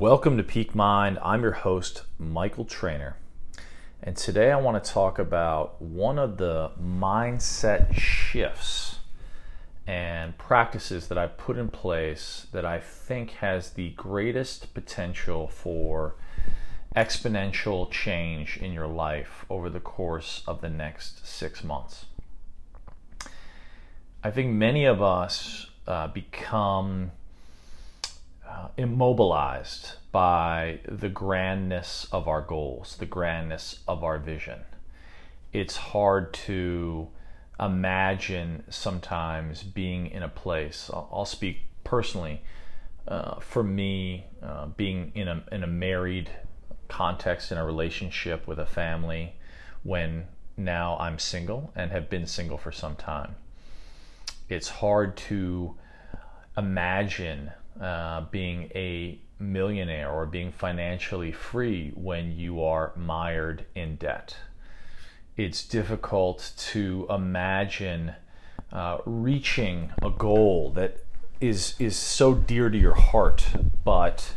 [0.00, 1.20] Welcome to Peak Mind.
[1.22, 3.16] I'm your host, Michael Trainer.
[4.02, 8.98] And today I want to talk about one of the mindset shifts
[9.86, 16.16] and practices that I put in place that I think has the greatest potential for
[16.96, 22.06] exponential change in your life over the course of the next six months.
[24.24, 27.12] I think many of us uh, become
[28.54, 34.60] uh, immobilized by the grandness of our goals, the grandness of our vision.
[35.52, 37.08] It's hard to
[37.58, 40.88] imagine sometimes being in a place.
[40.92, 42.42] I'll, I'll speak personally.
[43.08, 46.30] Uh, for me, uh, being in a in a married
[46.88, 49.34] context in a relationship with a family,
[49.82, 50.26] when
[50.56, 53.34] now I'm single and have been single for some time,
[54.48, 55.74] it's hard to
[56.56, 64.36] imagine uh, being a millionaire or being financially free when you are mired in debt.
[65.36, 68.14] It's difficult to imagine
[68.72, 70.98] uh, reaching a goal that
[71.40, 73.46] is is so dear to your heart,
[73.84, 74.34] but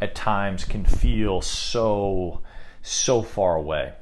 [0.00, 2.40] at times can feel so
[2.82, 3.92] so far away.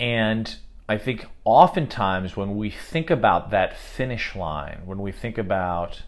[0.00, 0.56] And
[0.88, 6.02] I think oftentimes when we think about that finish line, when we think about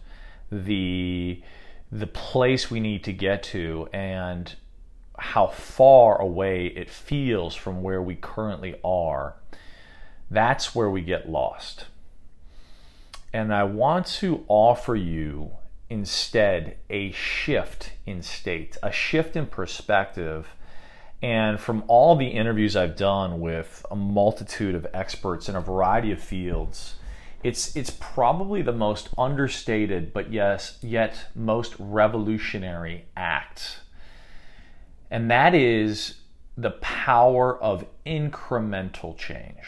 [0.51, 1.41] the
[1.91, 4.55] the place we need to get to and
[5.17, 9.35] how far away it feels from where we currently are,
[10.29, 11.85] that's where we get lost.
[13.33, 15.51] And I want to offer you
[15.89, 20.47] instead a shift in state, a shift in perspective.
[21.21, 26.11] And from all the interviews I've done with a multitude of experts in a variety
[26.11, 26.95] of fields,
[27.43, 33.81] it's it's probably the most understated but yes yet most revolutionary act.
[35.11, 36.15] And that is
[36.57, 39.65] the power of incremental change.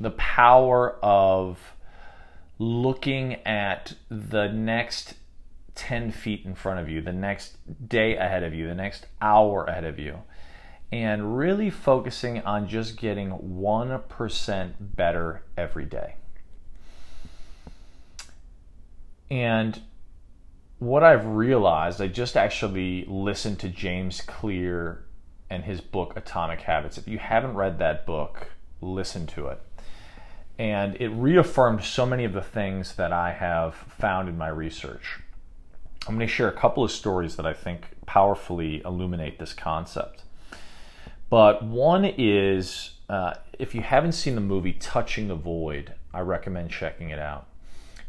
[0.00, 1.58] The power of
[2.58, 5.14] looking at the next
[5.74, 7.56] 10 feet in front of you the next
[7.88, 10.18] day ahead of you the next hour ahead of you
[10.92, 16.14] and really focusing on just getting 1% better every day
[19.32, 19.80] And
[20.78, 25.06] what I've realized, I just actually listened to James Clear
[25.48, 26.98] and his book Atomic Habits.
[26.98, 28.48] If you haven't read that book,
[28.82, 29.62] listen to it.
[30.58, 35.20] And it reaffirmed so many of the things that I have found in my research.
[36.06, 40.24] I'm going to share a couple of stories that I think powerfully illuminate this concept.
[41.30, 46.70] But one is uh, if you haven't seen the movie Touching the Void, I recommend
[46.70, 47.46] checking it out.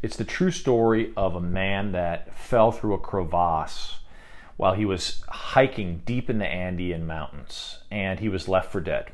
[0.04, 4.00] It's the true story of a man that fell through a crevasse
[4.58, 9.12] while he was hiking deep in the Andean mountains and he was left for dead.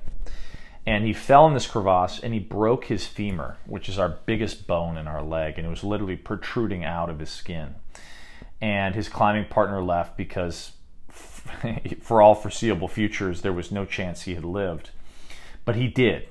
[0.84, 4.66] And he fell in this crevasse and he broke his femur, which is our biggest
[4.66, 7.76] bone in our leg, and it was literally protruding out of his skin.
[8.60, 10.72] And his climbing partner left because,
[12.02, 14.90] for all foreseeable futures, there was no chance he had lived.
[15.64, 16.26] But he did.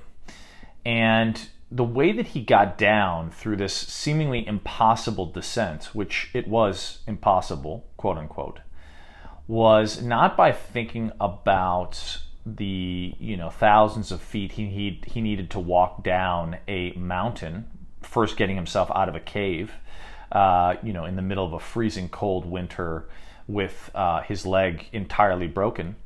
[0.84, 6.98] And the way that he got down through this seemingly impossible descent, which it was
[7.06, 8.60] impossible, quote unquote,
[9.46, 15.50] was not by thinking about the you know thousands of feet he he, he needed
[15.50, 17.68] to walk down a mountain,
[18.02, 19.72] first getting himself out of a cave,
[20.32, 23.08] uh, you know, in the middle of a freezing cold winter
[23.46, 25.96] with uh, his leg entirely broken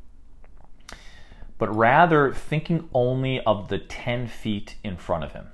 [1.56, 5.46] but rather thinking only of the 10 feet in front of him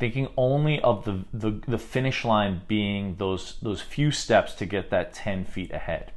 [0.00, 4.90] thinking only of the, the, the finish line being those, those few steps to get
[4.90, 6.12] that 10 feet ahead.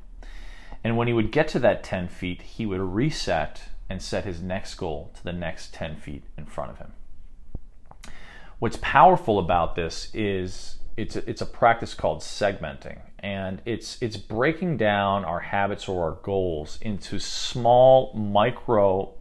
[0.84, 4.42] And when he would get to that 10 feet, he would reset and set his
[4.42, 6.94] next goal to the next 10 feet in front of him.
[8.60, 14.16] What's powerful about this is it's a, it's a practice called segmenting, and it's it's
[14.16, 19.14] breaking down our habits or our goals into small, micro,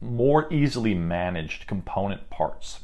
[0.00, 2.80] more easily managed component parts.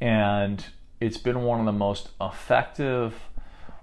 [0.00, 0.64] And
[1.00, 3.14] it's been one of the most effective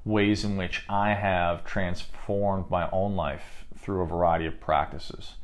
[0.03, 5.35] ways in which I have transformed my own life through a variety of practices.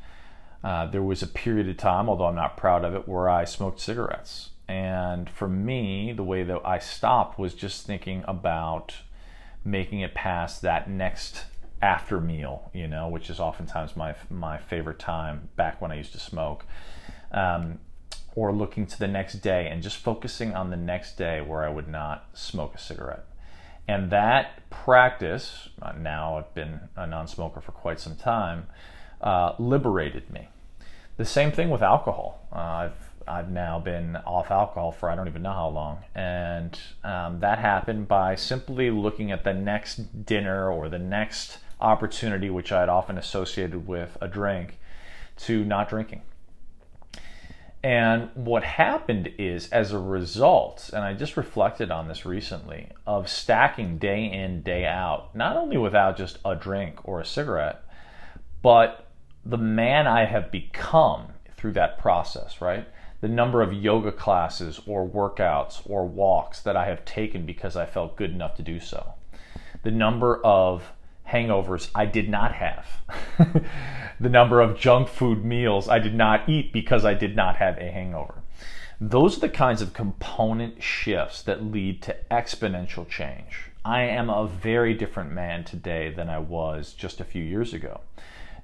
[0.62, 3.44] Uh, there was a period of time, although I'm not proud of it, where I
[3.44, 4.50] smoked cigarettes.
[4.66, 8.94] And for me, the way that I stopped was just thinking about
[9.64, 11.44] making it past that next
[11.82, 16.12] after meal, you know, which is oftentimes my my favorite time back when I used
[16.12, 16.64] to smoke.
[17.30, 17.78] Um,
[18.34, 21.68] or looking to the next day and just focusing on the next day where I
[21.68, 23.24] would not smoke a cigarette.
[23.86, 28.66] And that practice, uh, now I've been a non smoker for quite some time,
[29.20, 30.48] uh, liberated me.
[31.16, 32.48] The same thing with alcohol.
[32.52, 36.78] Uh, I've I've now been off alcohol for I don't even know how long, and
[37.02, 42.70] um, that happened by simply looking at the next dinner or the next opportunity, which
[42.70, 44.78] I had often associated with a drink,
[45.38, 46.22] to not drinking.
[47.84, 53.28] And what happened is, as a result, and I just reflected on this recently, of
[53.28, 57.82] stacking day in, day out, not only without just a drink or a cigarette,
[58.62, 59.10] but
[59.44, 62.88] the man I have become through that process, right?
[63.20, 67.84] The number of yoga classes or workouts or walks that I have taken because I
[67.84, 69.12] felt good enough to do so.
[69.82, 70.90] The number of
[71.28, 72.86] hangovers I did not have.
[74.20, 77.78] the number of junk food meals I did not eat because I did not have
[77.78, 78.42] a hangover.
[79.00, 83.70] Those are the kinds of component shifts that lead to exponential change.
[83.84, 88.00] I am a very different man today than I was just a few years ago.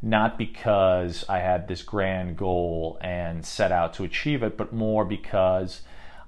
[0.01, 5.05] Not because I had this grand goal and set out to achieve it, but more
[5.05, 5.83] because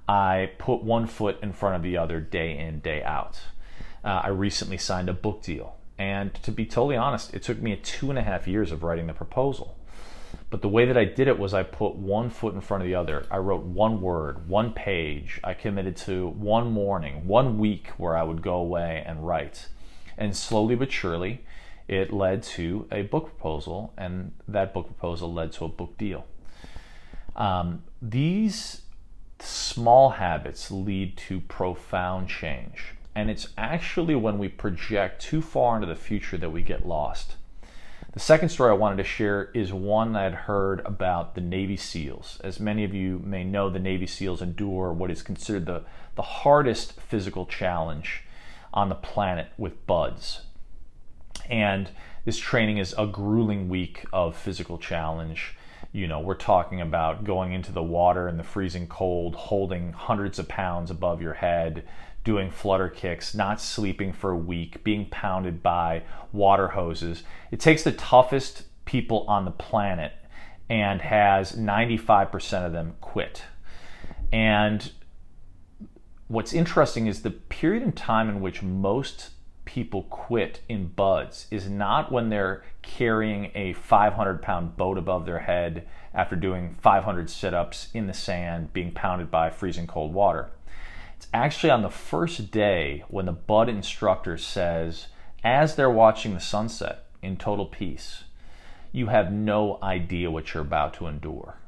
[0.07, 3.39] I put one foot in front of the other day in, day out.
[4.03, 7.73] Uh, I recently signed a book deal and to be totally honest, it took me
[7.77, 9.77] two and a half years of writing the proposal.
[10.49, 12.89] But the way that I did it was I put one foot in front of
[12.89, 13.25] the other.
[13.31, 15.39] I wrote one word, one page.
[15.45, 19.69] I committed to one morning, one week where I would go away and write.
[20.17, 21.45] And slowly but surely,
[21.87, 26.25] it led to a book proposal, and that book proposal led to a book deal.
[27.37, 28.81] Um, these
[29.39, 32.95] small habits lead to profound change.
[33.15, 37.35] And it's actually when we project too far into the future that we get lost.
[38.13, 41.77] The second story I wanted to share is one I had heard about the Navy
[41.77, 42.39] SEALs.
[42.43, 45.83] As many of you may know, the Navy SEALs endure what is considered the,
[46.15, 48.23] the hardest physical challenge
[48.71, 50.43] on the planet with BUD/S.
[51.49, 51.89] And
[52.25, 55.55] this training is a grueling week of physical challenge.
[55.91, 60.39] You know, we're talking about going into the water in the freezing cold, holding hundreds
[60.39, 61.83] of pounds above your head,
[62.23, 67.23] doing flutter kicks, not sleeping for a week, being pounded by water hoses.
[67.51, 70.13] It takes the toughest people on the planet
[70.69, 73.43] and has 95% of them quit.
[74.31, 74.91] And
[76.27, 79.31] what's interesting is the period in time in which most
[79.65, 85.39] people quit in BUD/S is not when they're carrying a 500 pound boat above their
[85.39, 90.49] head after doing 500 sit ups in the sand, being pounded by freezing cold water.
[91.23, 95.07] It's actually on the first day when the BUD instructor says,
[95.41, 98.25] as they're watching the sunset in total peace,
[98.91, 101.59] you have no idea what you're about to endure.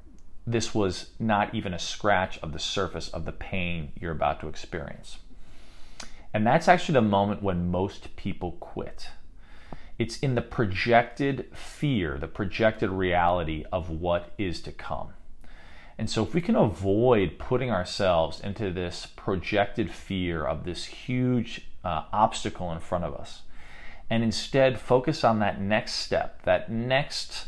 [0.46, 4.50] This was not even a scratch of the surface of the pain you're about to
[4.50, 5.20] experience.
[6.34, 9.08] And that's actually the moment when most people quit.
[9.98, 15.14] It's in the projected fear, the projected reality of what is to come.
[15.98, 21.68] And so, if we can avoid putting ourselves into this projected fear of this huge
[21.84, 23.44] uh, obstacle in front of us,
[24.10, 27.46] and instead focus on that next step, that next,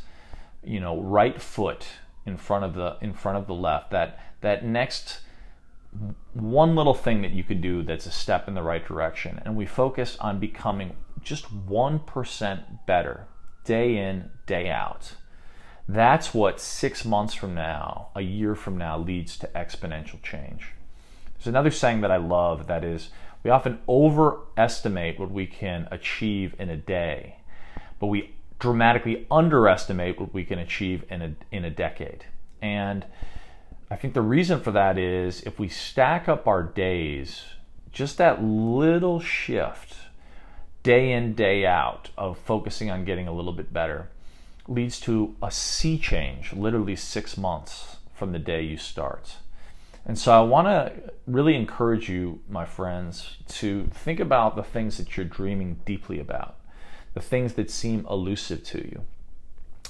[0.64, 1.88] you know, right foot
[2.26, 5.20] in front of the in front of the left, that that next
[6.34, 9.58] one little thing that you could do that's a step in the right direction, and
[9.58, 13.28] we focus on becoming just one percent better
[13.66, 15.16] day in, day out
[15.88, 20.74] that's what six months from now, a year from now, leads to exponential change.
[21.36, 23.10] There's another saying that I love that is
[23.44, 27.38] we often overestimate what we can achieve in a day,
[28.00, 32.26] but we dramatically underestimate what we can achieve in a, in a decade.
[32.62, 33.06] And
[33.90, 37.44] I think the reason for that is if we stack up our days,
[37.94, 39.96] just that little shift,
[40.84, 44.10] day in, day out, of focusing on getting a little bit better
[44.68, 49.38] leads to a sea change, literally six months from the day you start.
[50.06, 54.98] And so I want to really encourage you, my friends, to think about the things
[54.98, 56.56] that you're dreaming deeply about,
[57.14, 59.02] the things that seem elusive to you,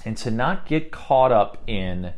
[0.04, 2.14] and to not get caught up in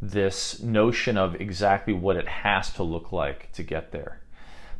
[0.00, 4.20] this notion of exactly what it has to look like to get there,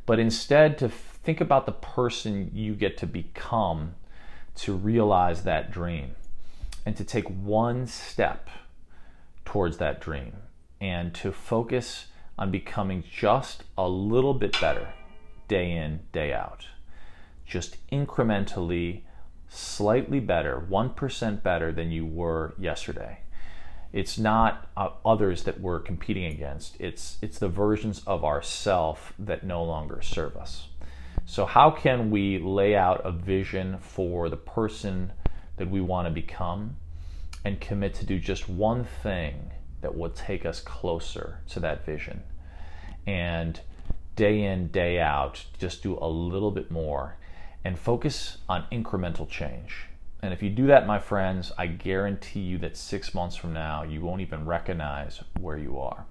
[0.06, 3.94] but instead to think about the person you get to become
[4.54, 6.14] to realize that dream
[6.86, 8.48] and to take one step
[9.44, 10.34] towards that dream
[10.80, 12.06] and to focus
[12.38, 14.88] on becoming just a little bit better
[15.48, 16.66] day in, day out.
[17.46, 19.02] Just incrementally,
[19.48, 23.20] slightly better, 1% better than you were yesterday.
[23.92, 26.80] It's not uh, others that we're competing against.
[26.80, 30.66] It's it's the versions of ourself that no longer serve us.
[31.26, 35.12] So, how can we lay out a vision for the person
[35.56, 36.76] that we want to become
[37.44, 42.22] and commit to do just one thing that will take us closer to that vision?
[43.06, 43.60] And
[44.16, 47.16] day in, day out, just do a little bit more
[47.64, 49.86] and focus on incremental change.
[50.22, 53.82] And if you do that, my friends, I guarantee you that six months from now,
[53.82, 56.06] you won't even recognize where you are.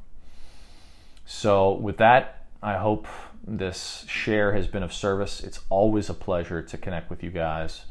[1.26, 3.08] So, with that, I hope
[3.46, 5.42] this share has been of service.
[5.42, 7.86] It's always a pleasure to connect with you guys.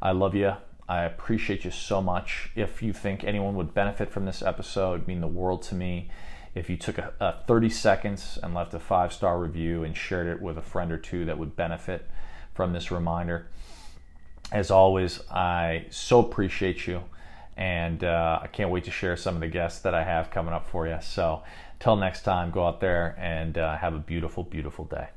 [0.00, 0.52] I love you.
[0.88, 2.50] I appreciate you so much.
[2.54, 6.10] If you think anyone would benefit from this episode, it'd mean the world to me.
[6.54, 10.26] If you took a, a 30 seconds and left a five star review and shared
[10.26, 12.08] it with a friend or two that would benefit
[12.52, 13.46] from this reminder.
[14.52, 17.02] As always, I so appreciate you,
[17.56, 20.52] and uh, I can't wait to share some of the guests that I have coming
[20.52, 20.98] up for you.
[21.02, 21.42] So,
[21.80, 25.08] till next time, go out there and uh, have a beautiful, beautiful day.